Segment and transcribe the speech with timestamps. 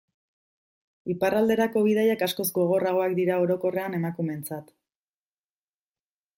[1.15, 4.77] Iparralderako bidaiak askoz gogorragoak dira orokorrean emakumeentzat.